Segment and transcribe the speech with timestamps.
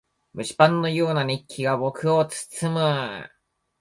[0.33, 3.29] 蒸しパンのような熱気が僕を包む。